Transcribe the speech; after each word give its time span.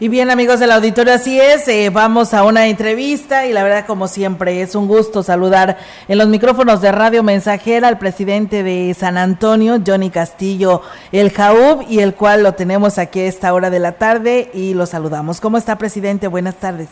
Y 0.00 0.06
bien 0.06 0.30
amigos 0.30 0.60
del 0.60 0.70
auditorio, 0.70 1.12
así 1.12 1.40
es, 1.40 1.66
eh, 1.66 1.90
vamos 1.92 2.32
a 2.32 2.44
una 2.44 2.68
entrevista 2.68 3.46
y 3.46 3.52
la 3.52 3.64
verdad 3.64 3.84
como 3.84 4.06
siempre 4.06 4.62
es 4.62 4.76
un 4.76 4.86
gusto 4.86 5.24
saludar 5.24 5.76
en 6.06 6.18
los 6.18 6.28
micrófonos 6.28 6.80
de 6.80 6.92
Radio 6.92 7.24
Mensajera 7.24 7.88
al 7.88 7.98
presidente 7.98 8.62
de 8.62 8.94
San 8.94 9.18
Antonio, 9.18 9.78
Johnny 9.84 10.10
Castillo, 10.10 10.82
el 11.10 11.32
Jaub, 11.32 11.84
y 11.88 11.98
el 11.98 12.14
cual 12.14 12.44
lo 12.44 12.52
tenemos 12.52 12.96
aquí 12.96 13.18
a 13.18 13.26
esta 13.26 13.52
hora 13.52 13.70
de 13.70 13.80
la 13.80 13.90
tarde 13.90 14.52
y 14.54 14.72
lo 14.74 14.86
saludamos. 14.86 15.40
¿Cómo 15.40 15.58
está 15.58 15.76
presidente? 15.78 16.28
Buenas 16.28 16.54
tardes. 16.54 16.90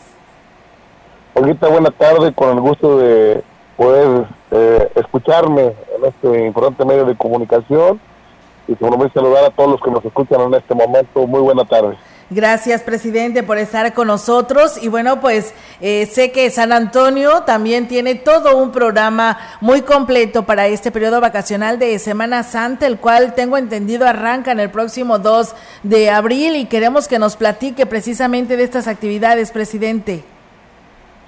Ahorita 1.37 1.68
buena 1.68 1.93
tarde, 1.93 2.34
con 2.34 2.57
el 2.57 2.60
gusto 2.60 2.98
de 2.98 3.45
poder 3.77 4.27
eh, 4.51 4.91
escucharme 4.96 5.62
en 5.96 6.04
este 6.09 6.45
importante 6.45 6.84
medio 6.84 7.04
de 7.04 7.15
comunicación 7.15 8.01
y 8.66 8.73
me 8.73 9.10
saludar 9.10 9.45
a 9.45 9.51
todos 9.51 9.70
los 9.70 9.80
que 9.80 9.93
nos 9.93 10.04
escuchan 10.04 10.41
en 10.41 10.54
este 10.54 10.74
momento. 10.74 11.24
Muy 11.24 11.41
buena 11.41 11.65
tarde. 11.65 11.96
Gracias, 12.29 12.83
presidente, 12.83 13.45
por 13.45 13.57
estar 13.57 13.95
con 13.95 14.09
nosotros. 14.09 14.83
Y 14.83 14.89
bueno, 14.89 15.21
pues 15.21 15.55
eh, 15.80 16.07
sé 16.07 16.33
que 16.33 16.51
San 16.51 16.73
Antonio 16.73 17.45
también 17.45 17.87
tiene 17.87 18.16
todo 18.16 18.57
un 18.57 18.73
programa 18.73 19.39
muy 19.61 19.83
completo 19.83 20.43
para 20.43 20.66
este 20.66 20.91
periodo 20.91 21.21
vacacional 21.21 21.79
de 21.79 21.97
Semana 22.01 22.43
Santa, 22.43 22.89
el 22.89 22.99
cual 22.99 23.35
tengo 23.35 23.57
entendido 23.57 24.09
arranca 24.09 24.51
en 24.51 24.59
el 24.59 24.71
próximo 24.71 25.21
2 25.21 25.55
de 25.85 26.10
abril 26.10 26.57
y 26.57 26.65
queremos 26.65 27.07
que 27.07 27.21
nos 27.21 27.37
platique 27.37 27.87
precisamente 27.87 28.57
de 28.57 28.65
estas 28.65 28.88
actividades, 28.88 29.52
presidente. 29.52 30.24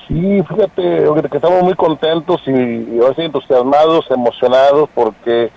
Sí, 0.09 0.43
fíjate, 0.49 1.29
que 1.31 1.37
estamos 1.37 1.63
muy 1.63 1.75
contentos 1.75 2.41
y, 2.47 2.51
y 2.51 3.01
entusiasmados, 3.19 4.05
emocionados 4.11 4.89
porque 4.93 5.53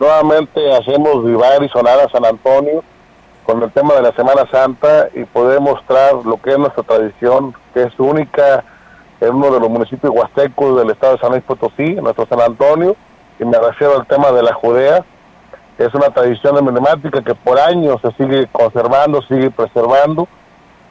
nuevamente 0.00 0.72
hacemos 0.72 1.26
vivar 1.26 1.62
y 1.62 1.68
sonar 1.68 2.00
a 2.00 2.08
San 2.08 2.24
Antonio 2.24 2.82
con 3.48 3.62
el 3.62 3.72
tema 3.72 3.94
de 3.94 4.02
la 4.02 4.12
Semana 4.12 4.46
Santa 4.50 5.08
y 5.14 5.24
poder 5.24 5.58
mostrar 5.58 6.16
lo 6.26 6.36
que 6.36 6.50
es 6.50 6.58
nuestra 6.58 6.82
tradición, 6.82 7.54
que 7.72 7.84
es 7.84 7.98
única 7.98 8.62
en 9.22 9.36
uno 9.36 9.50
de 9.50 9.58
los 9.58 9.70
municipios 9.70 10.12
huastecos 10.14 10.76
del 10.76 10.90
estado 10.90 11.14
de 11.14 11.18
San 11.20 11.30
Luis 11.30 11.42
Potosí, 11.44 11.94
nuestro 11.94 12.26
San 12.26 12.42
Antonio, 12.42 12.94
y 13.40 13.46
me 13.46 13.58
refiero 13.58 13.96
al 13.96 14.06
tema 14.06 14.32
de 14.32 14.42
la 14.42 14.52
Judea. 14.52 15.02
Es 15.78 15.94
una 15.94 16.10
tradición 16.10 16.58
emblemática 16.58 17.22
que 17.22 17.34
por 17.34 17.58
años 17.58 17.98
se 18.02 18.12
sigue 18.22 18.48
conservando, 18.52 19.22
sigue 19.22 19.50
preservando, 19.50 20.28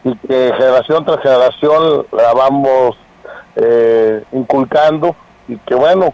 y 0.03 0.16
que 0.16 0.52
generación 0.58 1.05
tras 1.05 1.21
generación 1.21 2.08
la 2.11 2.33
vamos 2.33 2.97
eh, 3.55 4.23
inculcando, 4.31 5.16
y 5.47 5.58
que 5.58 5.75
bueno, 5.75 6.11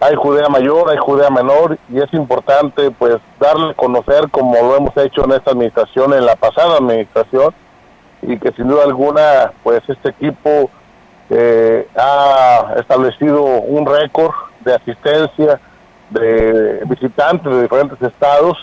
hay 0.00 0.14
Judea 0.14 0.48
mayor, 0.48 0.90
hay 0.90 0.98
Judea 0.98 1.30
menor 1.30 1.78
y 1.88 1.98
es 2.00 2.12
importante 2.12 2.90
pues 2.90 3.16
darle 3.40 3.70
a 3.70 3.74
conocer 3.74 4.30
como 4.30 4.54
lo 4.54 4.76
hemos 4.76 4.96
hecho 4.96 5.24
en 5.24 5.32
esta 5.32 5.52
administración, 5.52 6.12
en 6.12 6.26
la 6.26 6.36
pasada 6.36 6.76
administración 6.76 7.54
y 8.22 8.38
que 8.38 8.52
sin 8.52 8.68
duda 8.68 8.84
alguna 8.84 9.52
pues 9.62 9.82
este 9.88 10.10
equipo 10.10 10.70
eh, 11.30 11.88
ha 11.96 12.74
establecido 12.78 13.42
un 13.42 13.86
récord 13.86 14.32
de 14.60 14.74
asistencia 14.74 15.60
de 16.10 16.82
visitantes 16.86 17.52
de 17.52 17.62
diferentes 17.62 18.00
estados 18.02 18.56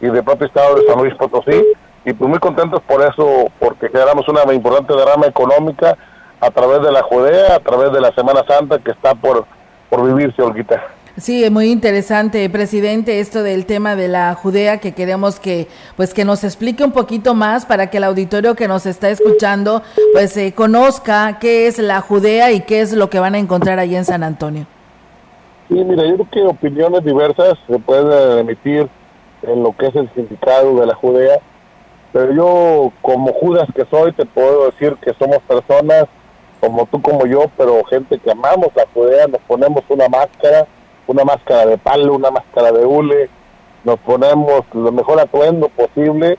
y 0.00 0.06
del 0.06 0.22
propio 0.22 0.46
estado 0.46 0.76
de 0.76 0.86
San 0.86 0.98
Luis 0.98 1.14
Potosí 1.14 1.64
y 2.04 2.12
pues 2.12 2.30
muy 2.30 2.38
contentos 2.38 2.80
por 2.82 3.02
eso 3.02 3.50
porque 3.58 3.88
generamos 3.88 4.28
una 4.28 4.50
importante 4.52 4.94
derrama 4.94 5.26
económica 5.26 5.96
a 6.40 6.50
través 6.52 6.82
de 6.82 6.92
la 6.92 7.02
Judea, 7.02 7.56
a 7.56 7.60
través 7.60 7.92
de 7.92 8.00
la 8.00 8.12
Semana 8.12 8.44
Santa 8.46 8.78
que 8.78 8.92
está 8.92 9.14
por 9.16 9.44
por 9.88 10.06
vivirse, 10.06 10.42
Olguita. 10.42 10.82
Sí, 11.18 11.42
es 11.42 11.50
muy 11.50 11.72
interesante, 11.72 12.48
presidente, 12.48 13.18
esto 13.18 13.42
del 13.42 13.66
tema 13.66 13.96
de 13.96 14.06
la 14.06 14.34
Judea 14.34 14.78
que 14.78 14.92
queremos 14.92 15.40
que 15.40 15.66
pues 15.96 16.14
que 16.14 16.24
nos 16.24 16.44
explique 16.44 16.84
un 16.84 16.92
poquito 16.92 17.34
más 17.34 17.66
para 17.66 17.90
que 17.90 17.96
el 17.96 18.04
auditorio 18.04 18.54
que 18.54 18.68
nos 18.68 18.86
está 18.86 19.10
escuchando 19.10 19.82
pues 20.12 20.36
eh, 20.36 20.54
conozca 20.54 21.38
qué 21.40 21.66
es 21.66 21.80
la 21.80 22.00
Judea 22.02 22.52
y 22.52 22.60
qué 22.60 22.82
es 22.82 22.92
lo 22.92 23.10
que 23.10 23.18
van 23.18 23.34
a 23.34 23.38
encontrar 23.38 23.80
allí 23.80 23.96
en 23.96 24.04
San 24.04 24.22
Antonio. 24.22 24.66
Sí, 25.68 25.74
mira, 25.74 26.04
yo 26.06 26.14
creo 26.18 26.30
que 26.30 26.42
opiniones 26.42 27.04
diversas 27.04 27.58
se 27.66 27.78
pueden 27.80 28.38
emitir 28.38 28.88
en 29.42 29.62
lo 29.64 29.76
que 29.76 29.86
es 29.86 29.96
el 29.96 30.08
significado 30.14 30.78
de 30.78 30.86
la 30.86 30.94
Judea, 30.94 31.40
pero 32.12 32.32
yo 32.32 32.92
como 33.02 33.32
Judas 33.32 33.68
que 33.74 33.84
soy 33.90 34.12
te 34.12 34.24
puedo 34.24 34.70
decir 34.70 34.96
que 35.02 35.12
somos 35.14 35.38
personas 35.48 36.04
como 36.60 36.86
tú 36.86 37.00
como 37.00 37.26
yo, 37.26 37.44
pero 37.56 37.84
gente 37.84 38.18
que 38.18 38.30
amamos 38.30 38.68
la 38.74 38.86
Judea, 38.92 39.26
nos 39.26 39.40
ponemos 39.42 39.82
una 39.88 40.08
máscara, 40.08 40.66
una 41.06 41.24
máscara 41.24 41.66
de 41.66 41.78
palo, 41.78 42.14
una 42.14 42.30
máscara 42.30 42.72
de 42.72 42.84
hule, 42.84 43.30
nos 43.84 43.98
ponemos 44.00 44.62
lo 44.72 44.92
mejor 44.92 45.20
atuendo 45.20 45.68
posible 45.68 46.38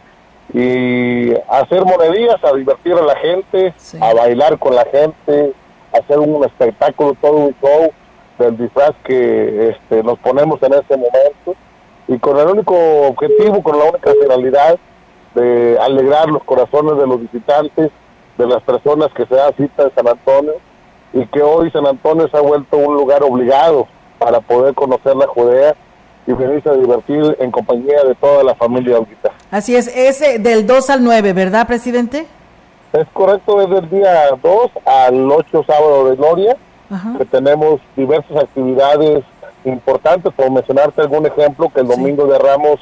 y 0.54 1.34
hacer 1.48 1.86
monedillas, 1.86 2.44
a 2.44 2.54
divertir 2.54 2.94
a 2.94 3.02
la 3.02 3.16
gente, 3.18 3.74
a 4.02 4.14
bailar 4.14 4.58
con 4.58 4.76
la 4.76 4.86
gente, 4.86 5.54
hacer 5.94 6.20
un 6.20 6.44
espectáculo, 6.44 7.16
todo 7.22 7.38
un 7.38 7.56
show 7.62 7.92
del 8.38 8.58
disfraz 8.58 8.94
que 9.04 9.70
este, 9.70 10.04
nos 10.04 10.18
ponemos 10.20 10.62
en 10.64 10.74
ese 10.74 10.98
momento 10.98 11.56
y 12.08 12.18
con 12.18 12.38
el 12.40 12.48
único 12.48 12.76
objetivo, 13.08 13.62
con 13.62 13.78
la 13.78 13.86
única 13.86 14.12
finalidad 14.20 14.78
de 15.36 15.78
alegrar 15.80 16.28
los 16.30 16.44
corazones 16.44 16.98
de 16.98 17.06
los 17.06 17.22
visitantes, 17.22 17.92
de 18.40 18.48
las 18.48 18.64
personas 18.64 19.10
que 19.14 19.26
se 19.26 19.36
da 19.36 19.52
cita 19.52 19.84
en 19.84 19.94
San 19.94 20.08
Antonio 20.08 20.54
y 21.12 21.26
que 21.26 21.42
hoy 21.42 21.70
San 21.72 21.86
Antonio 21.86 22.28
se 22.30 22.38
ha 22.38 22.42
vuelto 22.42 22.78
un 22.78 22.96
lugar 22.96 23.22
obligado 23.22 23.86
para 24.18 24.40
poder 24.40 24.74
conocer 24.74 25.16
la 25.18 25.28
Judea 25.28 25.76
y 26.26 26.32
venirse 26.32 26.70
a 26.70 26.74
divertir 26.74 27.36
en 27.40 27.52
compañía 27.52 28.02
de 28.08 28.16
toda 28.16 28.44
la 28.44 28.56
familia 28.56 28.96
ahorita. 28.96 29.32
Así 29.52 29.76
es, 29.76 29.88
es 29.88 30.22
eh, 30.22 30.40
del 30.40 30.66
2 30.66 30.90
al 30.90 31.04
9, 31.04 31.34
¿verdad, 31.34 31.68
presidente? 31.68 32.28
Es 32.94 33.08
correcto, 33.12 33.62
es 33.62 33.70
del 33.70 33.90
día 33.90 34.30
2 34.42 34.72
al 34.86 35.30
8 35.30 35.64
sábado 35.68 36.10
de 36.10 36.16
gloria, 36.16 36.56
que 37.18 37.26
tenemos 37.26 37.82
diversas 37.96 38.38
actividades 38.38 39.24
importantes, 39.66 40.34
por 40.34 40.50
mencionarte 40.50 41.02
algún 41.02 41.26
ejemplo, 41.26 41.70
que 41.70 41.82
el 41.82 41.88
domingo 41.88 42.26
de 42.26 42.40
Ramos 42.40 42.80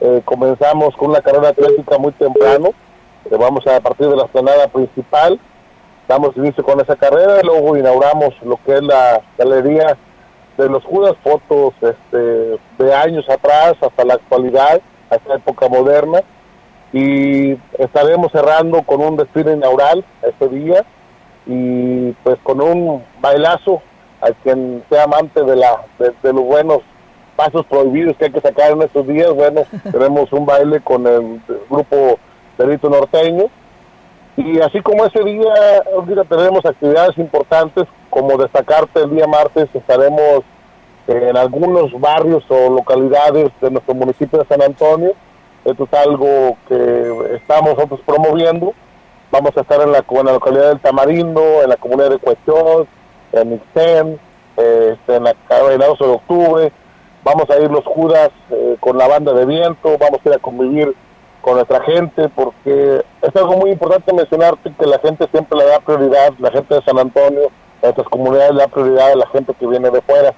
eh, 0.00 0.20
comenzamos 0.24 0.94
con 0.96 1.10
una 1.10 1.20
carrera 1.20 1.48
atlética 1.48 1.98
muy 1.98 2.12
temprano, 2.12 2.70
vamos 3.30 3.66
a 3.66 3.80
partir 3.80 4.08
de 4.08 4.16
la 4.16 4.24
esplanada 4.24 4.68
principal, 4.68 5.38
damos 6.08 6.36
inicio 6.36 6.64
con 6.64 6.80
esa 6.80 6.96
carrera 6.96 7.40
luego 7.42 7.76
inauguramos 7.76 8.34
lo 8.42 8.58
que 8.64 8.74
es 8.74 8.82
la 8.82 9.20
galería 9.38 9.96
de 10.56 10.68
los 10.68 10.84
Judas, 10.84 11.14
fotos 11.22 11.74
este, 11.80 12.58
de 12.78 12.94
años 12.94 13.28
atrás 13.28 13.74
hasta 13.80 14.04
la 14.04 14.14
actualidad, 14.14 14.80
hasta 15.08 15.28
la 15.28 15.36
época 15.36 15.68
moderna, 15.68 16.20
y 16.92 17.52
estaremos 17.78 18.32
cerrando 18.32 18.82
con 18.82 19.00
un 19.00 19.16
desfile 19.16 19.52
inaugural 19.52 20.04
este 20.22 20.48
día 20.48 20.84
y 21.46 22.12
pues 22.24 22.38
con 22.42 22.60
un 22.60 23.02
bailazo 23.20 23.80
a 24.20 24.32
quien 24.42 24.82
sea 24.90 25.04
amante 25.04 25.42
de, 25.42 25.56
la, 25.56 25.84
de 25.98 26.32
los 26.32 26.44
buenos 26.44 26.80
pasos 27.36 27.64
prohibidos 27.66 28.16
que 28.16 28.26
hay 28.26 28.32
que 28.32 28.40
sacar 28.40 28.72
en 28.72 28.82
estos 28.82 29.06
días, 29.06 29.32
bueno, 29.32 29.62
tenemos 29.90 30.30
un 30.32 30.44
baile 30.44 30.80
con 30.80 31.06
el 31.06 31.40
grupo 31.70 32.18
delito 32.60 32.88
norteño. 32.88 33.46
Y 34.36 34.60
así 34.60 34.80
como 34.80 35.04
ese 35.04 35.22
día, 35.22 35.52
ahorita 35.94 36.24
tenemos 36.24 36.64
actividades 36.64 37.18
importantes, 37.18 37.86
como 38.08 38.36
destacarte 38.38 39.02
el 39.02 39.10
día 39.10 39.26
martes, 39.26 39.68
estaremos 39.74 40.42
en 41.06 41.36
algunos 41.36 41.98
barrios 42.00 42.44
o 42.48 42.70
localidades 42.70 43.50
de 43.60 43.70
nuestro 43.70 43.94
municipio 43.94 44.38
de 44.38 44.46
San 44.46 44.62
Antonio. 44.62 45.12
Esto 45.64 45.84
es 45.84 45.98
algo 45.98 46.56
que 46.68 47.36
estamos 47.36 47.74
nosotros 47.74 48.00
promoviendo. 48.06 48.72
Vamos 49.30 49.56
a 49.56 49.60
estar 49.60 49.80
en 49.82 49.92
la, 49.92 50.04
en 50.08 50.26
la 50.26 50.32
localidad 50.32 50.68
del 50.68 50.80
Tamarindo, 50.80 51.62
en 51.62 51.68
la 51.68 51.76
comunidad 51.76 52.10
de 52.10 52.18
Cuechón, 52.18 52.86
en 53.32 53.52
Ixten, 53.54 54.20
este, 54.56 55.16
en 55.16 55.24
la 55.24 55.34
carrera 55.48 55.86
de 55.86 56.06
octubre. 56.06 56.72
Vamos 57.22 57.50
a 57.50 57.58
ir 57.58 57.70
los 57.70 57.84
Judas 57.84 58.30
eh, 58.50 58.76
con 58.80 58.96
la 58.96 59.06
banda 59.06 59.32
de 59.32 59.44
viento, 59.44 59.96
vamos 59.98 60.20
a 60.24 60.28
ir 60.28 60.34
a 60.34 60.38
convivir 60.38 60.94
con 61.40 61.54
nuestra 61.54 61.82
gente, 61.82 62.28
porque 62.28 63.02
es 63.22 63.36
algo 63.36 63.56
muy 63.56 63.70
importante 63.70 64.12
mencionarte 64.12 64.72
que 64.78 64.86
la 64.86 64.98
gente 64.98 65.26
siempre 65.30 65.58
le 65.58 65.66
da 65.66 65.80
prioridad, 65.80 66.32
la 66.38 66.50
gente 66.50 66.74
de 66.74 66.82
San 66.82 66.98
Antonio, 66.98 67.50
nuestras 67.82 68.08
comunidades 68.08 68.54
le 68.54 68.60
da 68.60 68.68
prioridad 68.68 69.12
a 69.12 69.16
la 69.16 69.26
gente 69.28 69.54
que 69.54 69.66
viene 69.66 69.90
de 69.90 70.00
fuera. 70.02 70.34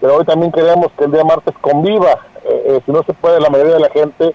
Pero 0.00 0.16
hoy 0.16 0.24
también 0.24 0.50
queremos 0.50 0.88
que 0.98 1.04
el 1.04 1.12
día 1.12 1.24
martes 1.24 1.54
conviva, 1.60 2.12
eh, 2.44 2.62
eh, 2.66 2.80
si 2.84 2.92
no 2.92 3.02
se 3.04 3.12
puede 3.12 3.40
la 3.40 3.50
mayoría 3.50 3.74
de 3.74 3.80
la 3.80 3.90
gente, 3.90 4.34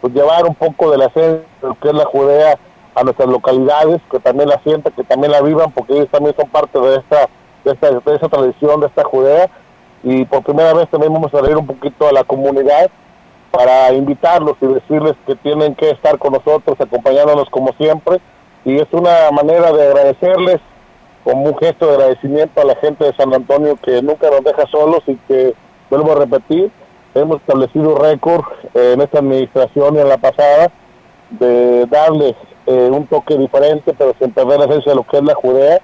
pues 0.00 0.12
llevar 0.12 0.44
un 0.44 0.54
poco 0.54 0.90
de 0.90 0.98
la 0.98 1.08
de 1.08 1.44
que 1.80 1.88
es 1.88 1.94
la 1.94 2.04
Judea 2.04 2.58
a 2.94 3.02
nuestras 3.02 3.28
localidades, 3.28 4.00
que 4.10 4.20
también 4.20 4.48
la 4.48 4.60
sientan, 4.62 4.92
que 4.92 5.04
también 5.04 5.32
la 5.32 5.42
vivan, 5.42 5.70
porque 5.72 5.94
ellos 5.94 6.08
también 6.10 6.34
son 6.36 6.48
parte 6.48 6.78
de 6.78 6.96
esta, 6.96 7.28
de 7.64 7.72
esta, 7.72 7.90
de 7.90 8.16
esa 8.16 8.28
tradición, 8.28 8.80
de 8.80 8.86
esta 8.86 9.04
Judea, 9.04 9.50
y 10.02 10.24
por 10.24 10.42
primera 10.42 10.74
vez 10.74 10.88
también 10.90 11.12
vamos 11.12 11.32
a 11.32 11.50
ir 11.50 11.56
un 11.56 11.66
poquito 11.66 12.08
a 12.08 12.12
la 12.12 12.24
comunidad 12.24 12.90
para 13.54 13.92
invitarlos 13.92 14.56
y 14.60 14.66
decirles 14.66 15.14
que 15.26 15.36
tienen 15.36 15.74
que 15.74 15.90
estar 15.90 16.18
con 16.18 16.32
nosotros, 16.32 16.76
acompañándonos 16.80 17.48
como 17.50 17.72
siempre. 17.74 18.20
Y 18.64 18.76
es 18.76 18.88
una 18.92 19.30
manera 19.30 19.72
de 19.72 19.86
agradecerles 19.86 20.60
como 21.22 21.44
un 21.44 21.58
gesto 21.58 21.86
de 21.86 21.94
agradecimiento 21.94 22.60
a 22.60 22.64
la 22.64 22.76
gente 22.76 23.04
de 23.04 23.14
San 23.14 23.32
Antonio 23.32 23.78
que 23.82 24.02
nunca 24.02 24.30
nos 24.30 24.42
deja 24.42 24.66
solos 24.66 25.02
y 25.06 25.16
que, 25.28 25.54
vuelvo 25.88 26.12
a 26.12 26.16
repetir, 26.16 26.70
hemos 27.14 27.38
establecido 27.38 27.96
récord 27.96 28.44
en 28.74 29.00
esta 29.00 29.20
administración 29.20 29.96
y 29.96 30.00
en 30.00 30.08
la 30.08 30.18
pasada 30.18 30.70
de 31.30 31.86
darles 31.86 32.34
eh, 32.66 32.90
un 32.90 33.06
toque 33.06 33.36
diferente, 33.38 33.94
pero 33.96 34.14
sin 34.18 34.32
perder 34.32 34.58
la 34.60 34.66
esencia 34.66 34.92
de 34.92 34.96
lo 34.96 35.04
que 35.04 35.18
es 35.18 35.22
la 35.22 35.34
Judea. 35.34 35.80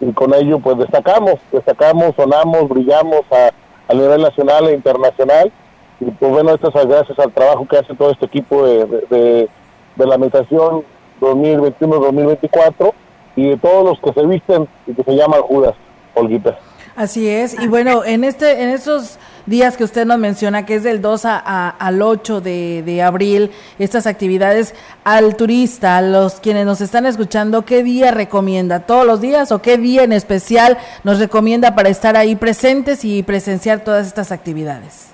Y 0.00 0.12
con 0.12 0.34
ello, 0.34 0.58
pues 0.58 0.78
destacamos, 0.78 1.36
destacamos, 1.52 2.14
sonamos, 2.16 2.68
brillamos 2.68 3.22
a, 3.30 3.52
a 3.88 3.94
nivel 3.94 4.22
nacional 4.22 4.68
e 4.68 4.74
internacional 4.74 5.52
y 6.00 6.10
pues 6.10 6.32
bueno, 6.32 6.54
estas 6.54 6.74
es 6.74 6.86
gracias 6.86 7.18
al 7.18 7.32
trabajo 7.32 7.66
que 7.66 7.78
hace 7.78 7.94
todo 7.94 8.10
este 8.10 8.26
equipo 8.26 8.66
de, 8.66 8.86
de, 9.10 9.48
la 9.96 10.14
administración 10.16 10.82
2021-2024 11.20 12.92
y 13.36 13.50
de 13.50 13.56
todos 13.56 13.84
los 13.84 14.00
que 14.00 14.20
se 14.20 14.26
visten 14.26 14.68
y 14.86 14.94
que 14.94 15.02
se 15.02 15.16
llaman 15.16 15.42
Judas, 15.42 15.74
Olguita. 16.14 16.58
Así 16.96 17.28
es, 17.28 17.60
y 17.60 17.66
bueno, 17.66 18.04
en 18.04 18.22
este, 18.22 18.62
en 18.62 18.70
esos 18.70 19.18
días 19.46 19.76
que 19.76 19.82
usted 19.82 20.06
nos 20.06 20.18
menciona, 20.18 20.64
que 20.64 20.76
es 20.76 20.84
del 20.84 21.02
2 21.02 21.24
a, 21.24 21.68
al 21.70 22.00
8 22.00 22.40
de, 22.40 22.84
de, 22.84 23.02
abril, 23.02 23.50
estas 23.80 24.06
actividades 24.06 24.76
al 25.02 25.34
turista, 25.34 25.96
a 25.96 26.02
los 26.02 26.34
quienes 26.34 26.66
nos 26.66 26.80
están 26.80 27.04
escuchando, 27.06 27.64
¿qué 27.64 27.82
día 27.82 28.12
recomienda? 28.12 28.80
¿Todos 28.80 29.06
los 29.06 29.20
días 29.20 29.50
o 29.50 29.60
qué 29.60 29.76
día 29.76 30.04
en 30.04 30.12
especial 30.12 30.78
nos 31.02 31.18
recomienda 31.18 31.74
para 31.74 31.88
estar 31.88 32.16
ahí 32.16 32.36
presentes 32.36 33.04
y 33.04 33.24
presenciar 33.24 33.80
todas 33.80 34.06
estas 34.06 34.30
actividades? 34.30 35.13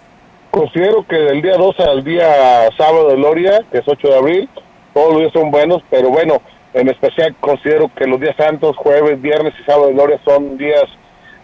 Considero 0.51 1.07
que 1.07 1.17
del 1.17 1.43
día 1.43 1.57
12 1.57 1.83
al 1.85 2.03
día 2.03 2.69
sábado 2.77 3.11
de 3.11 3.17
Gloria, 3.17 3.65
que 3.71 3.79
es 3.79 3.85
8 3.87 4.09
de 4.09 4.17
abril, 4.17 4.49
todos 4.93 5.13
los 5.13 5.21
días 5.21 5.33
son 5.33 5.53
buenos, 5.53 5.81
pero 5.89 6.11
bueno, 6.11 6.43
en 6.75 6.89
especial 6.89 7.37
considero 7.39 7.89
que 7.95 8.07
los 8.07 8.19
días 8.19 8.35
santos, 8.37 8.77
jueves, 8.77 9.23
viernes 9.23 9.55
y 9.61 9.65
sábado 9.65 9.87
de 9.87 9.93
Gloria 9.93 10.21
son 10.25 10.59
días 10.59 10.87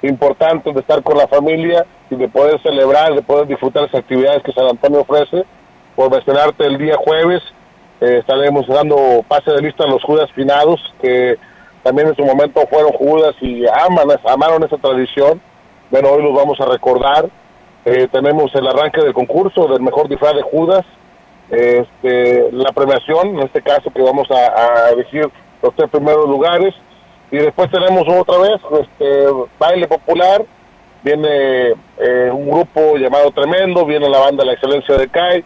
importantes 0.02 0.74
de 0.74 0.80
estar 0.80 1.04
con 1.04 1.16
la 1.16 1.28
familia 1.28 1.86
y 2.10 2.16
de 2.16 2.28
poder 2.28 2.60
celebrar, 2.62 3.14
de 3.14 3.22
poder 3.22 3.46
disfrutar 3.46 3.84
las 3.84 3.94
actividades 3.94 4.42
que 4.42 4.52
San 4.52 4.66
Antonio 4.66 5.02
ofrece. 5.02 5.44
Por 5.94 6.10
mencionarte, 6.10 6.66
el 6.66 6.76
día 6.76 6.96
jueves 6.96 7.42
eh, 8.00 8.18
estaremos 8.18 8.66
dando 8.66 9.24
pase 9.28 9.52
de 9.52 9.62
lista 9.62 9.84
a 9.84 9.88
los 9.88 10.02
Judas 10.02 10.28
finados, 10.32 10.80
que 11.00 11.36
también 11.84 12.08
en 12.08 12.16
su 12.16 12.24
momento 12.24 12.66
fueron 12.68 12.90
Judas 12.90 13.36
y 13.40 13.64
aman, 13.68 14.08
amaron 14.28 14.64
esa 14.64 14.78
tradición. 14.78 15.40
Bueno, 15.92 16.10
hoy 16.10 16.24
los 16.24 16.34
vamos 16.34 16.60
a 16.60 16.66
recordar 16.66 17.30
eh, 17.86 18.08
tenemos 18.10 18.52
el 18.56 18.66
arranque 18.66 19.00
del 19.00 19.14
concurso 19.14 19.68
del 19.68 19.80
mejor 19.80 20.08
disfraz 20.08 20.34
de 20.34 20.42
Judas, 20.42 20.84
este, 21.48 22.50
la 22.50 22.72
premiación, 22.72 23.28
en 23.28 23.40
este 23.44 23.62
caso 23.62 23.92
que 23.92 24.02
vamos 24.02 24.26
a, 24.28 24.90
elegir 24.90 25.30
los 25.62 25.72
tres 25.76 25.88
primeros 25.90 26.28
lugares, 26.28 26.74
y 27.30 27.36
después 27.36 27.70
tenemos 27.70 28.02
otra 28.08 28.38
vez 28.38 28.60
este, 28.82 29.26
baile 29.60 29.86
popular, 29.86 30.44
viene 31.04 31.74
eh, 31.98 32.30
un 32.32 32.50
grupo 32.50 32.96
llamado 32.96 33.30
Tremendo, 33.30 33.86
viene 33.86 34.08
la 34.08 34.18
banda 34.18 34.44
La 34.44 34.54
Excelencia 34.54 34.96
de 34.96 35.08
CAI, 35.08 35.44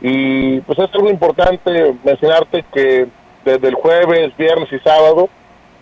y 0.00 0.60
pues 0.62 0.80
es 0.80 0.92
algo 0.92 1.10
importante 1.10 1.94
mencionarte 2.02 2.64
que 2.72 3.06
desde 3.44 3.68
el 3.68 3.74
jueves, 3.76 4.36
viernes 4.36 4.72
y 4.72 4.80
sábado, 4.80 5.28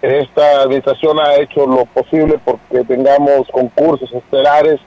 esta 0.02 0.60
administración 0.60 1.18
ha 1.20 1.36
hecho 1.36 1.66
lo 1.66 1.86
posible 1.86 2.38
porque 2.44 2.84
tengamos 2.84 3.48
concursos 3.50 4.12
estelares, 4.12 4.78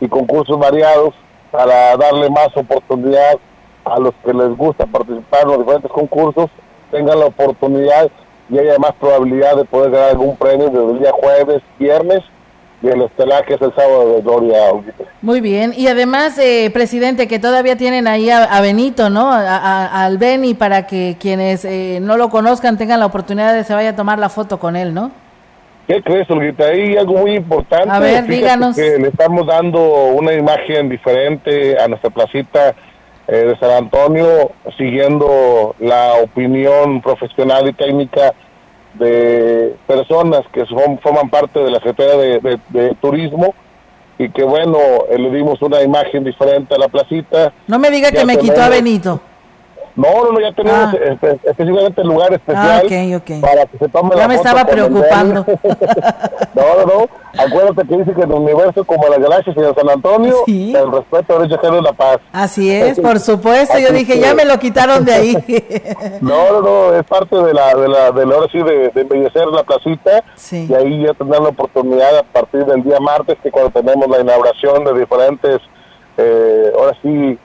y 0.00 0.08
concursos 0.08 0.58
variados 0.58 1.14
para 1.50 1.96
darle 1.96 2.28
más 2.30 2.48
oportunidad 2.54 3.38
a 3.84 3.98
los 3.98 4.14
que 4.24 4.32
les 4.32 4.56
gusta 4.56 4.84
participar 4.86 5.42
en 5.42 5.48
los 5.48 5.58
diferentes 5.58 5.90
concursos, 5.90 6.50
tengan 6.90 7.20
la 7.20 7.26
oportunidad 7.26 8.10
y 8.50 8.58
haya 8.58 8.78
más 8.78 8.92
probabilidad 8.94 9.56
de 9.56 9.64
poder 9.64 9.90
ganar 9.90 10.10
algún 10.10 10.36
premio 10.36 10.68
desde 10.68 10.90
el 10.92 10.98
día 10.98 11.12
jueves, 11.12 11.62
viernes 11.78 12.22
y 12.82 12.88
el 12.88 13.02
estelar 13.02 13.44
que 13.46 13.54
es 13.54 13.62
el 13.62 13.74
sábado 13.74 14.14
de 14.14 14.22
Gloria. 14.22 14.58
Muy 15.22 15.40
bien, 15.40 15.72
y 15.76 15.88
además, 15.88 16.38
eh, 16.38 16.70
presidente, 16.72 17.26
que 17.26 17.38
todavía 17.38 17.76
tienen 17.76 18.06
ahí 18.06 18.28
a, 18.28 18.60
Benito, 18.60 19.08
¿no? 19.08 19.32
A, 19.32 20.04
al 20.04 20.18
Beni 20.18 20.54
para 20.54 20.86
que 20.86 21.16
quienes 21.18 21.64
eh, 21.64 21.98
no 22.02 22.16
lo 22.16 22.28
conozcan 22.28 22.76
tengan 22.76 23.00
la 23.00 23.06
oportunidad 23.06 23.54
de 23.54 23.64
se 23.64 23.74
vaya 23.74 23.90
a 23.90 23.96
tomar 23.96 24.18
la 24.18 24.28
foto 24.28 24.58
con 24.58 24.76
él, 24.76 24.92
¿no? 24.92 25.10
¿Qué 25.86 26.02
crees, 26.02 26.28
Olguita? 26.28 26.64
Hay 26.66 26.96
algo 26.96 27.14
muy 27.14 27.36
importante. 27.36 27.90
A 27.90 28.00
ver, 28.00 28.26
díganos. 28.26 28.74
Que 28.74 28.98
le 28.98 29.08
estamos 29.08 29.46
dando 29.46 30.06
una 30.06 30.32
imagen 30.32 30.88
diferente 30.88 31.78
a 31.80 31.86
nuestra 31.86 32.10
placita 32.10 32.74
eh, 33.28 33.36
de 33.36 33.58
San 33.58 33.70
Antonio, 33.70 34.50
siguiendo 34.76 35.76
la 35.78 36.14
opinión 36.22 37.00
profesional 37.02 37.68
y 37.68 37.72
técnica 37.72 38.34
de 38.94 39.76
personas 39.86 40.42
que 40.52 40.64
son, 40.66 40.98
forman 40.98 41.28
parte 41.28 41.60
de 41.60 41.70
la 41.70 41.78
Secretaría 41.78 42.40
de, 42.40 42.96
Turismo 43.00 43.54
y 44.18 44.30
que, 44.30 44.42
bueno, 44.42 44.78
eh, 45.10 45.18
le 45.18 45.30
dimos 45.30 45.60
una 45.62 45.82
imagen 45.82 46.24
diferente 46.24 46.74
a 46.74 46.78
la 46.78 46.88
placita. 46.88 47.52
No 47.68 47.78
me 47.78 47.90
diga 47.90 48.10
que 48.10 48.24
me 48.24 48.38
quitó 48.38 48.60
a 48.60 48.70
Benito. 48.70 49.20
No, 49.96 50.24
no, 50.24 50.32
no, 50.32 50.40
ya 50.40 50.52
tenemos 50.52 50.94
ah. 50.94 50.98
este, 51.10 51.40
específicamente 51.48 52.02
el 52.02 52.08
lugar 52.08 52.32
especial 52.34 52.82
ah, 52.84 53.40
para 53.40 53.66
que 53.66 53.78
se 53.78 53.88
tome 53.88 54.10
ya 54.14 54.22
Ya 54.22 54.28
me 54.28 54.34
estaba 54.34 54.64
preocupando. 54.66 55.44
no, 56.54 56.62
no, 56.76 56.86
no. 56.86 57.08
Acuérdate 57.38 57.88
que 57.88 57.96
dice 57.96 58.14
que 58.14 58.22
en 58.22 58.30
el 58.30 58.36
universo 58.36 58.84
como 58.84 59.08
la 59.08 59.18
galaxia 59.18 59.54
y 59.56 59.60
en 59.60 59.74
San 59.74 59.88
Antonio, 59.88 60.36
el 60.46 60.92
respeto 60.92 61.38
derecho 61.38 61.80
la 61.80 61.92
paz. 61.94 62.18
Así 62.32 62.70
es, 62.70 63.00
por 63.00 63.18
supuesto. 63.20 63.78
Yo 63.78 63.90
dije, 63.90 64.18
ya 64.18 64.34
me 64.34 64.44
lo 64.44 64.58
quitaron 64.58 65.04
de 65.04 65.12
ahí. 65.12 65.36
no, 66.20 66.52
no, 66.52 66.60
no, 66.60 66.94
es 66.94 67.04
parte 67.04 67.36
de 67.36 67.54
la, 67.54 67.74
de 67.74 67.88
la, 67.88 68.12
de 68.12 68.26
la 68.26 68.34
ahora 68.34 68.48
sí, 68.52 68.58
de, 68.58 68.92
embellecer 68.94 69.46
la 69.46 69.64
placita. 69.64 70.24
Y 70.52 70.74
ahí 70.74 71.04
ya 71.06 71.14
tendrán 71.14 71.44
la 71.44 71.48
oportunidad 71.50 72.18
a 72.18 72.22
partir 72.22 72.66
del 72.66 72.82
día 72.82 73.00
martes, 73.00 73.38
que 73.42 73.50
cuando 73.50 73.70
tenemos 73.70 74.08
la 74.08 74.20
inauguración 74.20 74.84
de 74.84 74.98
diferentes, 74.98 75.60
eh, 76.18 76.72
ahora 76.76 76.96
sí, 77.02 77.38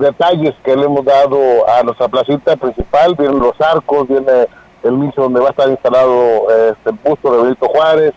detalles 0.00 0.54
que 0.64 0.76
le 0.76 0.84
hemos 0.84 1.04
dado 1.04 1.38
a 1.68 1.82
nuestra 1.82 2.08
placita 2.08 2.56
principal, 2.56 3.14
vienen 3.16 3.38
los 3.38 3.60
arcos, 3.60 4.08
viene 4.08 4.48
el 4.82 4.98
nicho 4.98 5.22
donde 5.22 5.40
va 5.40 5.48
a 5.48 5.50
estar 5.50 5.68
instalado 5.68 6.46
este, 6.50 6.90
busto 7.04 7.32
de 7.32 7.42
Benito 7.42 7.68
Juárez, 7.68 8.14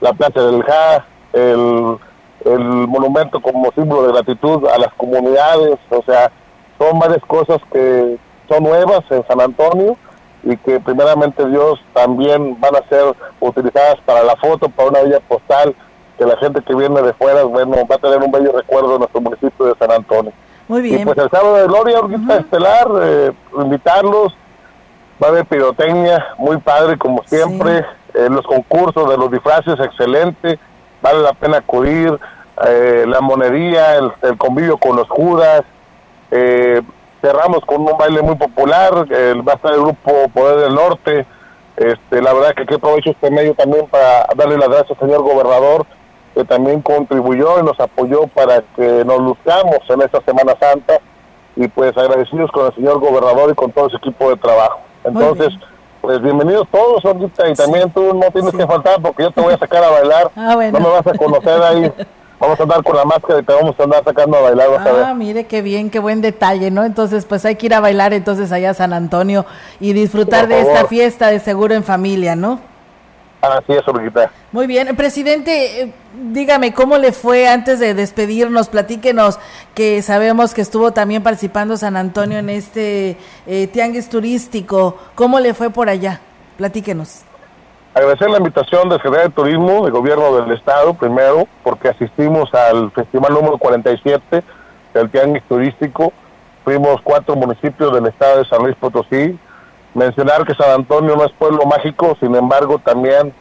la 0.00 0.12
plaza 0.12 0.42
del 0.42 0.62
JA, 0.62 1.06
el, 1.32 1.98
el 2.44 2.64
monumento 2.88 3.40
como 3.40 3.70
símbolo 3.72 4.06
de 4.06 4.12
gratitud 4.12 4.66
a 4.66 4.78
las 4.78 4.92
comunidades, 4.94 5.78
o 5.90 6.02
sea, 6.02 6.30
son 6.78 6.98
varias 6.98 7.22
cosas 7.26 7.58
que 7.72 8.18
son 8.48 8.64
nuevas 8.64 9.02
en 9.10 9.26
San 9.26 9.40
Antonio 9.40 9.96
y 10.42 10.56
que 10.56 10.80
primeramente 10.80 11.46
Dios 11.48 11.80
también 11.92 12.60
van 12.60 12.76
a 12.76 12.88
ser 12.88 13.14
utilizadas 13.40 13.96
para 14.04 14.22
la 14.24 14.36
foto, 14.36 14.68
para 14.68 14.88
una 14.88 15.02
villa 15.02 15.20
postal, 15.20 15.74
que 16.18 16.26
la 16.26 16.36
gente 16.38 16.60
que 16.62 16.74
viene 16.74 17.00
de 17.00 17.12
fuera, 17.14 17.44
bueno, 17.44 17.76
va 17.90 17.94
a 17.94 17.98
tener 17.98 18.18
un 18.18 18.30
bello 18.30 18.52
recuerdo 18.52 18.94
de 18.94 18.98
nuestro 18.98 19.20
municipio 19.20 19.66
de 19.66 19.74
San 19.78 19.92
Antonio. 19.92 20.32
Muy 20.68 20.82
bien. 20.82 21.02
Y 21.02 21.04
pues 21.04 21.18
el 21.18 21.30
sábado 21.30 21.56
de 21.56 21.66
Gloria, 21.66 21.98
ahorita 21.98 22.36
estelar, 22.38 22.88
eh, 23.02 23.32
invitarlos, 23.58 24.36
va 25.22 25.28
a 25.28 25.30
haber 25.30 25.46
pirotecnia, 25.46 26.26
muy 26.38 26.58
padre 26.58 26.96
como 26.98 27.22
siempre, 27.24 27.84
eh, 28.14 28.28
los 28.30 28.46
concursos 28.46 29.08
de 29.08 29.16
los 29.16 29.30
disfraces, 29.30 29.78
excelente, 29.80 30.58
vale 31.00 31.20
la 31.20 31.32
pena 31.32 31.58
acudir, 31.58 32.18
eh, 32.66 33.04
la 33.06 33.20
monería, 33.20 33.96
el, 33.96 34.38
convivio 34.38 34.76
con 34.76 34.96
los 34.96 35.08
judas, 35.08 35.62
cerramos 37.20 37.60
con 37.66 37.82
un 37.82 37.98
baile 37.98 38.22
muy 38.22 38.36
popular, 38.36 38.92
va 38.94 39.52
a 39.52 39.56
estar 39.56 39.72
el 39.72 39.80
grupo 39.80 40.28
Poder 40.32 40.60
del 40.60 40.74
Norte, 40.74 41.26
este, 41.76 42.20
la 42.22 42.32
verdad 42.32 42.54
que 42.54 42.66
que 42.66 42.74
aprovecho 42.74 43.10
este 43.10 43.30
medio 43.30 43.54
también 43.54 43.86
para 43.88 44.26
darle 44.36 44.58
las 44.58 44.68
gracias 44.68 44.90
al 44.90 45.08
señor 45.08 45.22
gobernador, 45.22 45.86
que 46.34 46.44
también 46.44 46.80
contribuyó 46.80 47.60
y 47.60 47.62
nos 47.62 47.78
apoyó 47.78 48.26
para 48.28 48.62
que 48.76 49.04
nos 49.04 49.20
luzcamos 49.20 49.78
en 49.88 50.02
esta 50.02 50.20
Semana 50.22 50.54
Santa 50.58 50.98
y 51.56 51.68
pues 51.68 51.96
agradecidos 51.96 52.50
con 52.50 52.66
el 52.66 52.74
señor 52.74 52.98
gobernador 52.98 53.50
y 53.50 53.54
con 53.54 53.70
todo 53.72 53.88
ese 53.88 53.96
equipo 53.98 54.30
de 54.30 54.36
trabajo. 54.36 54.80
Entonces, 55.04 55.48
pues 56.00 56.20
bienvenidos 56.22 56.66
todos 56.70 57.04
ahorita 57.04 57.48
y 57.48 57.54
también 57.54 57.90
tú 57.92 58.14
no 58.14 58.30
tienes 58.30 58.52
que 58.52 58.66
faltar 58.66 59.00
porque 59.02 59.24
yo 59.24 59.30
te 59.30 59.40
voy 59.40 59.54
a 59.54 59.58
sacar 59.58 59.84
a 59.84 59.90
bailar. 59.90 60.30
Ah, 60.36 60.56
no 60.56 60.80
me 60.80 60.88
vas 60.88 61.06
a 61.06 61.14
conocer 61.16 61.62
ahí. 61.62 61.92
Vamos 62.40 62.58
a 62.58 62.62
andar 62.64 62.82
con 62.82 62.96
la 62.96 63.04
máscara 63.04 63.38
y 63.38 63.44
te 63.44 63.52
vamos 63.52 63.78
a 63.78 63.84
andar 63.84 64.02
sacando 64.02 64.36
a 64.36 64.40
bailar. 64.40 64.68
ah, 65.06 65.14
mire 65.14 65.46
qué 65.46 65.62
bien, 65.62 65.90
qué 65.90 66.00
buen 66.00 66.20
detalle, 66.20 66.72
¿no? 66.72 66.82
Entonces, 66.82 67.24
pues 67.24 67.44
hay 67.44 67.54
que 67.54 67.66
ir 67.66 67.74
a 67.74 67.78
bailar 67.78 68.12
entonces 68.12 68.50
allá 68.50 68.70
a 68.70 68.74
San 68.74 68.92
Antonio 68.92 69.46
y 69.78 69.92
disfrutar 69.92 70.48
de 70.48 70.60
esta 70.60 70.86
fiesta 70.86 71.28
de 71.28 71.38
seguro 71.38 71.72
en 71.74 71.84
familia, 71.84 72.34
¿no? 72.34 72.58
Así 73.42 73.72
es, 73.72 73.86
Urquita. 73.88 74.30
Muy 74.52 74.68
bien, 74.68 74.94
presidente, 74.94 75.82
eh, 75.82 75.92
dígame 76.30 76.72
cómo 76.72 76.96
le 76.96 77.10
fue 77.10 77.48
antes 77.48 77.80
de 77.80 77.92
despedirnos, 77.92 78.68
platíquenos 78.68 79.40
que 79.74 80.00
sabemos 80.02 80.54
que 80.54 80.60
estuvo 80.60 80.92
también 80.92 81.24
participando 81.24 81.76
San 81.76 81.96
Antonio 81.96 82.38
en 82.38 82.48
este 82.48 83.16
eh, 83.48 83.66
tianguis 83.66 84.08
turístico, 84.08 84.96
¿cómo 85.16 85.40
le 85.40 85.54
fue 85.54 85.70
por 85.70 85.88
allá? 85.88 86.20
Platíquenos. 86.56 87.24
agradecer 87.94 88.30
la 88.30 88.38
invitación 88.38 88.88
del 88.88 88.98
Secretario 88.98 89.30
de 89.30 89.34
Turismo 89.34 89.84
del 89.86 89.92
Gobierno 89.92 90.40
del 90.40 90.56
Estado, 90.56 90.94
primero, 90.94 91.48
porque 91.64 91.88
asistimos 91.88 92.48
al 92.54 92.92
festival 92.92 93.34
número 93.34 93.58
47 93.58 94.44
del 94.94 95.10
Tianguis 95.10 95.42
Turístico. 95.48 96.12
Fuimos 96.62 97.00
cuatro 97.02 97.34
municipios 97.34 97.92
del 97.92 98.06
estado 98.06 98.38
de 98.38 98.44
San 98.44 98.62
Luis 98.62 98.76
Potosí. 98.76 99.36
Mencionar 99.94 100.44
que 100.46 100.54
San 100.54 100.70
Antonio 100.70 101.16
no 101.16 101.24
es 101.24 101.32
pueblo 101.32 101.64
mágico, 101.66 102.16
sin 102.20 102.34
embargo, 102.34 102.78
también 102.78 103.34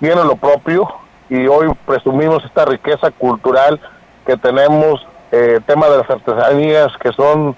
tiene 0.00 0.24
lo 0.24 0.36
propio 0.36 0.88
y 1.28 1.46
hoy 1.46 1.68
presumimos 1.86 2.44
esta 2.44 2.64
riqueza 2.64 3.10
cultural 3.10 3.78
que 4.26 4.36
tenemos, 4.36 5.06
eh, 5.32 5.60
tema 5.66 5.88
de 5.88 5.98
las 5.98 6.08
artesanías 6.10 6.88
que 7.02 7.12
son 7.12 7.54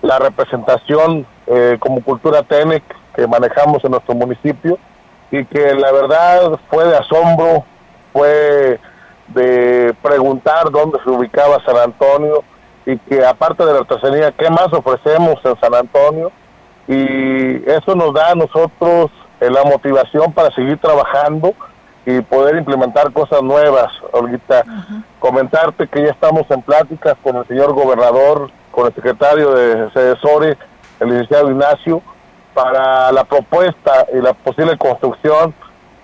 la 0.00 0.18
representación 0.18 1.26
eh, 1.46 1.76
como 1.78 2.02
cultura 2.02 2.42
TENEC 2.42 2.82
que 3.14 3.26
manejamos 3.26 3.84
en 3.84 3.90
nuestro 3.90 4.14
municipio 4.14 4.78
y 5.30 5.44
que 5.44 5.74
la 5.74 5.92
verdad 5.92 6.58
fue 6.70 6.86
de 6.86 6.96
asombro, 6.96 7.64
fue 8.12 8.80
de 9.28 9.94
preguntar 10.02 10.70
dónde 10.70 10.98
se 11.04 11.10
ubicaba 11.10 11.62
San 11.64 11.76
Antonio 11.76 12.42
y 12.86 12.96
que 12.98 13.24
aparte 13.24 13.64
de 13.64 13.72
la 13.72 13.80
artesanía, 13.80 14.32
¿qué 14.32 14.48
más 14.50 14.72
ofrecemos 14.72 15.38
en 15.44 15.60
San 15.60 15.74
Antonio? 15.74 16.32
Y 16.90 17.70
eso 17.70 17.94
nos 17.94 18.12
da 18.12 18.32
a 18.32 18.34
nosotros 18.34 19.12
eh, 19.40 19.48
la 19.48 19.62
motivación 19.62 20.32
para 20.32 20.52
seguir 20.52 20.76
trabajando 20.78 21.54
y 22.04 22.20
poder 22.20 22.56
implementar 22.56 23.12
cosas 23.12 23.42
nuevas. 23.42 23.92
Ahorita 24.12 24.64
comentarte 25.20 25.86
que 25.86 26.02
ya 26.02 26.10
estamos 26.10 26.50
en 26.50 26.62
pláticas 26.62 27.14
con 27.22 27.36
el 27.36 27.46
señor 27.46 27.74
gobernador, 27.74 28.50
con 28.72 28.86
el 28.88 28.94
secretario 28.94 29.52
de 29.54 29.88
CESORE, 29.92 30.58
el 30.98 31.08
licenciado 31.10 31.52
Ignacio, 31.52 32.02
para 32.54 33.12
la 33.12 33.22
propuesta 33.22 34.06
y 34.12 34.20
la 34.20 34.32
posible 34.32 34.76
construcción 34.76 35.54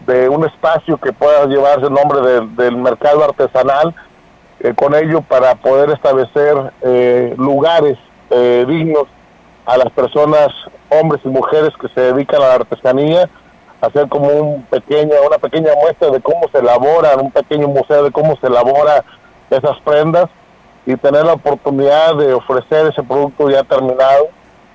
de 0.06 0.28
un 0.28 0.46
espacio 0.46 0.98
que 0.98 1.12
pueda 1.12 1.46
llevarse 1.46 1.86
el 1.86 1.94
nombre 1.94 2.20
del 2.20 2.76
mercado 2.76 3.24
artesanal, 3.24 3.92
eh, 4.60 4.72
con 4.76 4.94
ello 4.94 5.20
para 5.22 5.56
poder 5.56 5.90
establecer 5.90 6.72
eh, 6.82 7.34
lugares 7.36 7.98
eh, 8.30 8.64
dignos 8.68 9.08
a 9.66 9.76
las 9.76 9.90
personas, 9.90 10.48
hombres 10.88 11.20
y 11.24 11.28
mujeres 11.28 11.70
que 11.80 11.88
se 11.88 12.12
dedican 12.12 12.40
a 12.42 12.48
la 12.48 12.54
artesanía, 12.54 13.28
hacer 13.80 14.08
como 14.08 14.28
un 14.28 14.62
pequeño, 14.64 15.14
una 15.26 15.38
pequeña 15.38 15.72
muestra 15.80 16.10
de 16.10 16.20
cómo 16.20 16.48
se 16.50 16.58
elabora, 16.58 17.16
un 17.16 17.30
pequeño 17.30 17.68
museo 17.68 18.04
de 18.04 18.10
cómo 18.10 18.36
se 18.40 18.46
elabora 18.46 19.04
esas 19.50 19.78
prendas 19.80 20.28
y 20.86 20.96
tener 20.96 21.24
la 21.24 21.34
oportunidad 21.34 22.16
de 22.16 22.32
ofrecer 22.32 22.86
ese 22.86 23.02
producto 23.02 23.50
ya 23.50 23.64
terminado. 23.64 24.28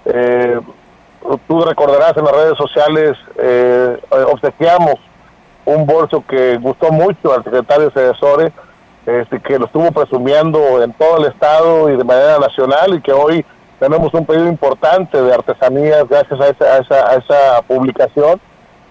Eh, 0.05 0.59
tú 1.47 1.61
recordarás 1.61 2.15
en 2.17 2.25
las 2.25 2.35
redes 2.35 2.57
sociales, 2.57 3.17
eh, 3.37 3.97
obsequiamos 4.31 4.95
un 5.65 5.85
bolso 5.85 6.23
que 6.27 6.57
gustó 6.57 6.91
mucho 6.91 7.33
al 7.33 7.43
secretario 7.43 7.91
Cedesore, 7.91 8.51
este, 9.05 9.39
que 9.39 9.57
lo 9.57 9.65
estuvo 9.65 9.91
presumiendo 9.91 10.83
en 10.83 10.93
todo 10.93 11.17
el 11.17 11.31
estado 11.31 11.89
y 11.89 11.97
de 11.97 12.03
manera 12.03 12.39
nacional 12.39 12.95
y 12.95 13.01
que 13.01 13.13
hoy 13.13 13.45
tenemos 13.81 14.13
un 14.13 14.27
pedido 14.27 14.47
importante 14.47 15.19
de 15.19 15.33
artesanías 15.33 16.07
gracias 16.07 16.39
a 16.39 16.49
esa, 16.49 16.65
a 16.65 16.77
esa, 16.77 17.09
a 17.09 17.15
esa 17.15 17.61
publicación 17.63 18.39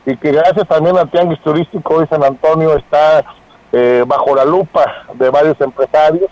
y 0.05 0.17
que 0.17 0.33
gracias 0.33 0.67
también 0.67 0.99
al 0.99 1.09
Tianguis 1.09 1.41
Turístico 1.43 1.95
hoy 1.95 2.09
San 2.11 2.25
Antonio 2.25 2.77
está 2.77 3.25
eh, 3.71 4.03
bajo 4.05 4.35
la 4.35 4.45
lupa 4.45 4.85
de 5.15 5.31
varios 5.31 5.61
empresarios 5.61 6.29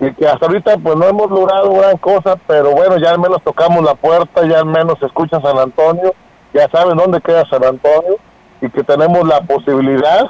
y 0.00 0.14
que 0.14 0.26
hasta 0.26 0.46
ahorita 0.46 0.78
pues 0.78 0.96
no 0.96 1.08
hemos 1.08 1.30
logrado 1.30 1.74
gran 1.74 1.98
cosa, 1.98 2.36
pero 2.46 2.70
bueno, 2.70 2.96
ya 2.96 3.10
al 3.10 3.18
menos 3.18 3.42
tocamos 3.44 3.84
la 3.84 3.94
puerta, 3.94 4.46
ya 4.46 4.60
al 4.60 4.64
menos 4.64 4.98
se 4.98 5.04
escucha 5.04 5.38
San 5.42 5.58
Antonio, 5.58 6.14
ya 6.54 6.70
saben 6.70 6.96
dónde 6.96 7.20
queda 7.20 7.46
San 7.50 7.62
Antonio 7.62 8.16
y 8.62 8.70
que 8.70 8.82
tenemos 8.82 9.28
la 9.28 9.42
posibilidad 9.42 10.22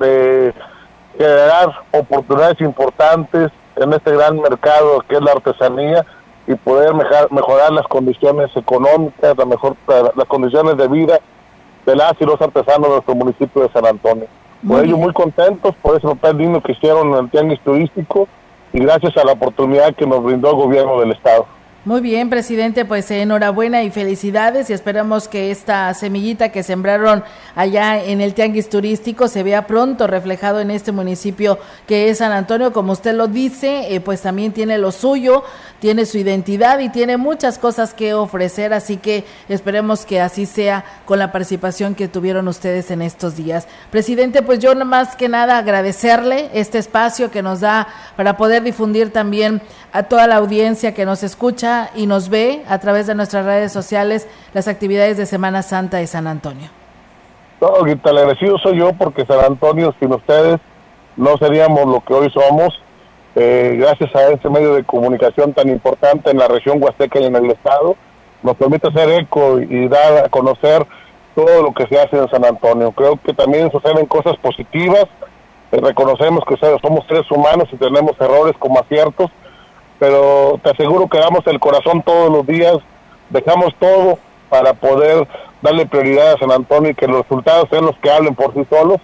de 0.00 0.54
generar 1.18 1.74
oportunidades 1.90 2.58
importantes 2.62 3.50
en 3.76 3.92
este 3.92 4.12
gran 4.12 4.40
mercado 4.40 5.04
que 5.06 5.16
es 5.16 5.20
la 5.20 5.32
artesanía 5.32 6.06
y 6.48 6.54
poder 6.54 6.94
mejorar, 6.94 7.72
las 7.72 7.86
condiciones 7.86 8.50
económicas, 8.56 9.36
la 9.36 9.44
mejor, 9.44 9.76
las 9.86 10.26
condiciones 10.26 10.78
de 10.78 10.88
vida 10.88 11.20
de 11.84 11.94
las 11.94 12.14
y 12.18 12.24
los 12.24 12.40
artesanos 12.40 12.88
de 12.88 12.94
nuestro 12.94 13.14
municipio 13.14 13.62
de 13.62 13.68
San 13.68 13.86
Antonio. 13.86 14.26
Por 14.66 14.84
ello, 14.84 14.96
muy 14.96 15.12
contentos 15.12 15.74
por 15.82 15.96
ese 15.96 16.08
papel 16.08 16.38
digno 16.38 16.62
que 16.62 16.72
hicieron 16.72 17.08
en 17.12 17.24
el 17.24 17.30
tianguis 17.30 17.60
turístico 17.60 18.26
y 18.72 18.80
gracias 18.80 19.16
a 19.18 19.24
la 19.24 19.32
oportunidad 19.32 19.94
que 19.94 20.06
nos 20.06 20.22
brindó 20.22 20.50
el 20.50 20.56
gobierno 20.56 20.98
del 21.00 21.12
Estado. 21.12 21.46
Muy 21.84 22.00
bien, 22.00 22.28
presidente, 22.28 22.84
pues 22.84 23.08
enhorabuena 23.08 23.84
y 23.84 23.90
felicidades 23.90 24.68
y 24.68 24.72
esperamos 24.72 25.28
que 25.28 25.52
esta 25.52 25.94
semillita 25.94 26.48
que 26.48 26.64
sembraron 26.64 27.22
allá 27.54 28.02
en 28.02 28.20
el 28.20 28.34
Tianguis 28.34 28.68
Turístico 28.68 29.28
se 29.28 29.44
vea 29.44 29.68
pronto 29.68 30.08
reflejado 30.08 30.58
en 30.60 30.72
este 30.72 30.90
municipio 30.90 31.56
que 31.86 32.10
es 32.10 32.18
San 32.18 32.32
Antonio, 32.32 32.72
como 32.72 32.92
usted 32.92 33.14
lo 33.14 33.28
dice, 33.28 33.94
eh, 33.94 34.00
pues 34.00 34.22
también 34.22 34.52
tiene 34.52 34.76
lo 34.76 34.90
suyo, 34.90 35.44
tiene 35.78 36.04
su 36.04 36.18
identidad 36.18 36.80
y 36.80 36.88
tiene 36.88 37.16
muchas 37.16 37.58
cosas 37.58 37.94
que 37.94 38.12
ofrecer, 38.12 38.72
así 38.72 38.96
que 38.96 39.24
esperemos 39.48 40.04
que 40.04 40.20
así 40.20 40.46
sea 40.46 40.84
con 41.04 41.20
la 41.20 41.30
participación 41.30 41.94
que 41.94 42.08
tuvieron 42.08 42.48
ustedes 42.48 42.90
en 42.90 43.02
estos 43.02 43.36
días. 43.36 43.68
Presidente, 43.92 44.42
pues 44.42 44.58
yo 44.58 44.74
más 44.74 45.14
que 45.14 45.28
nada 45.28 45.58
agradecerle 45.58 46.50
este 46.54 46.78
espacio 46.78 47.30
que 47.30 47.40
nos 47.40 47.60
da 47.60 47.86
para 48.16 48.36
poder 48.36 48.64
difundir 48.64 49.12
también 49.12 49.62
a 49.92 50.04
toda 50.04 50.26
la 50.26 50.36
audiencia 50.36 50.94
que 50.94 51.04
nos 51.04 51.22
escucha 51.22 51.90
y 51.94 52.06
nos 52.06 52.28
ve 52.28 52.62
a 52.68 52.78
través 52.78 53.06
de 53.06 53.14
nuestras 53.14 53.44
redes 53.44 53.72
sociales 53.72 54.28
las 54.54 54.68
actividades 54.68 55.16
de 55.16 55.26
Semana 55.26 55.62
Santa 55.62 55.98
de 55.98 56.06
San 56.06 56.26
Antonio. 56.26 56.68
No, 57.60 57.84
el 57.84 58.00
agradecido 58.04 58.58
soy 58.58 58.78
yo 58.78 58.92
porque 58.92 59.26
San 59.26 59.44
Antonio 59.44 59.94
sin 59.98 60.12
ustedes 60.12 60.58
no 61.16 61.36
seríamos 61.38 61.86
lo 61.86 62.00
que 62.00 62.14
hoy 62.14 62.30
somos. 62.30 62.80
Eh, 63.34 63.76
gracias 63.78 64.14
a 64.14 64.30
este 64.30 64.48
medio 64.48 64.74
de 64.74 64.84
comunicación 64.84 65.52
tan 65.52 65.68
importante 65.68 66.30
en 66.30 66.38
la 66.38 66.48
región 66.48 66.82
huasteca 66.82 67.20
y 67.20 67.24
en 67.24 67.36
el 67.36 67.50
estado, 67.50 67.96
nos 68.42 68.56
permite 68.56 68.88
hacer 68.88 69.10
eco 69.10 69.60
y 69.60 69.88
dar 69.88 70.24
a 70.24 70.28
conocer 70.28 70.86
todo 71.34 71.62
lo 71.62 71.72
que 71.72 71.86
se 71.86 72.00
hace 72.00 72.16
en 72.16 72.28
San 72.30 72.44
Antonio. 72.44 72.92
Creo 72.92 73.16
que 73.16 73.32
también 73.32 73.70
suceden 73.70 74.06
cosas 74.06 74.36
positivas. 74.38 75.06
Eh, 75.72 75.80
reconocemos 75.80 76.44
que 76.44 76.56
somos 76.56 77.06
seres 77.06 77.30
humanos 77.30 77.68
y 77.72 77.76
tenemos 77.76 78.12
errores 78.20 78.54
como 78.58 78.80
aciertos, 78.80 79.30
pero 79.98 80.60
te 80.62 80.70
aseguro 80.70 81.08
que 81.08 81.18
damos 81.18 81.46
el 81.46 81.58
corazón 81.58 82.02
todos 82.02 82.30
los 82.30 82.46
días, 82.46 82.76
dejamos 83.30 83.74
todo 83.78 84.18
para 84.48 84.74
poder 84.74 85.26
darle 85.60 85.86
prioridad 85.86 86.32
a 86.32 86.38
San 86.38 86.52
Antonio 86.52 86.90
y 86.90 86.94
que 86.94 87.06
los 87.06 87.22
resultados 87.22 87.68
sean 87.70 87.86
los 87.86 87.96
que 87.98 88.10
hablen 88.10 88.34
por 88.34 88.54
sí 88.54 88.64
solos. 88.70 88.98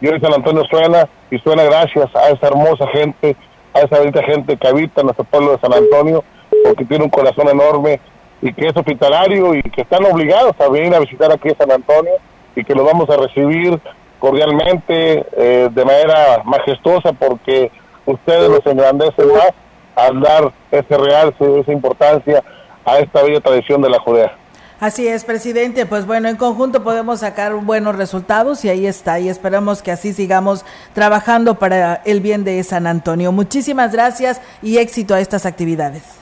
Y 0.00 0.08
hoy 0.08 0.20
San 0.20 0.32
Antonio 0.32 0.64
suena 0.70 1.08
y 1.30 1.38
suena 1.38 1.64
gracias 1.64 2.14
a 2.14 2.30
esa 2.30 2.46
hermosa 2.46 2.86
gente, 2.88 3.36
a 3.74 3.80
esa 3.80 3.98
bonita 3.98 4.22
gente 4.22 4.56
que 4.56 4.68
habita 4.68 5.00
en 5.00 5.08
nuestro 5.08 5.24
pueblo 5.24 5.52
de 5.52 5.58
San 5.58 5.72
Antonio, 5.72 6.24
porque 6.64 6.84
tiene 6.84 7.04
un 7.04 7.10
corazón 7.10 7.48
enorme 7.48 8.00
y 8.40 8.52
que 8.52 8.68
es 8.68 8.76
hospitalario 8.76 9.54
y 9.54 9.62
que 9.62 9.82
están 9.82 10.04
obligados 10.04 10.54
a 10.60 10.68
venir 10.68 10.94
a 10.94 11.00
visitar 11.00 11.30
aquí 11.32 11.48
a 11.50 11.56
San 11.56 11.70
Antonio 11.70 12.12
y 12.54 12.64
que 12.64 12.74
lo 12.74 12.84
vamos 12.84 13.10
a 13.10 13.16
recibir 13.16 13.78
cordialmente, 14.18 15.26
eh, 15.36 15.68
de 15.70 15.84
manera 15.84 16.42
majestuosa, 16.44 17.12
porque 17.12 17.70
ustedes 18.06 18.50
nos 18.50 18.66
engrandecen 18.66 19.28
más 19.28 19.52
al 19.98 20.20
dar 20.20 20.52
ese 20.70 20.96
real, 20.96 21.34
esa 21.38 21.72
importancia 21.72 22.42
a 22.84 22.98
esta 22.98 23.22
bella 23.22 23.40
tradición 23.40 23.82
de 23.82 23.90
la 23.90 23.98
Judea. 24.00 24.32
Así 24.80 25.08
es, 25.08 25.24
presidente. 25.24 25.86
Pues 25.86 26.06
bueno, 26.06 26.28
en 26.28 26.36
conjunto 26.36 26.84
podemos 26.84 27.20
sacar 27.20 27.52
buenos 27.54 27.96
resultados 27.96 28.64
y 28.64 28.68
ahí 28.68 28.86
está. 28.86 29.18
Y 29.18 29.28
esperamos 29.28 29.82
que 29.82 29.90
así 29.90 30.12
sigamos 30.12 30.64
trabajando 30.94 31.58
para 31.58 32.00
el 32.04 32.20
bien 32.20 32.44
de 32.44 32.62
San 32.62 32.86
Antonio. 32.86 33.32
Muchísimas 33.32 33.92
gracias 33.92 34.40
y 34.62 34.78
éxito 34.78 35.14
a 35.14 35.20
estas 35.20 35.46
actividades. 35.46 36.17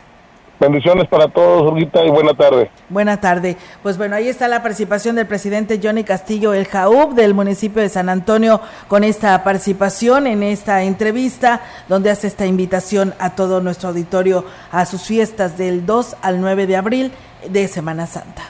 Bendiciones 0.59 1.07
para 1.09 1.29
todos, 1.29 1.71
Urguita, 1.71 2.03
y 2.05 2.11
buena 2.11 2.33
tarde. 2.33 2.71
Buena 2.89 3.21
tarde. 3.21 3.57
Pues 3.83 3.99
bueno, 3.99 4.17
ahí 4.17 4.29
está 4.29 4.49
la 4.49 4.63
participación 4.63 5.17
del 5.17 5.27
presidente 5.27 5.79
Johnny 5.83 6.03
Castillo, 6.03 6.55
el 6.55 6.67
JAUB 6.67 7.15
del 7.15 7.35
municipio 7.35 7.83
de 7.83 7.89
San 7.91 8.09
Antonio, 8.09 8.61
con 8.89 9.05
esta 9.05 9.45
participación 9.45 10.27
en 10.27 10.43
esta 10.43 10.83
entrevista, 10.83 11.61
donde 11.89 12.11
hace 12.11 12.27
esta 12.27 12.47
invitación 12.47 13.15
a 13.19 13.31
todo 13.31 13.61
nuestro 13.61 13.91
auditorio 13.91 14.45
a 14.73 14.87
sus 14.87 15.03
fiestas 15.03 15.59
del 15.59 15.85
2 15.85 16.17
al 16.23 16.41
9 16.41 16.67
de 16.67 16.77
abril 16.77 17.13
de 17.49 17.69
Semana 17.69 18.07
Santa. 18.07 18.43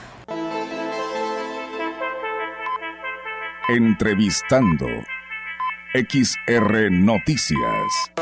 Entrevistando 3.69 4.87
XR 5.93 6.89
Noticias. 6.89 8.13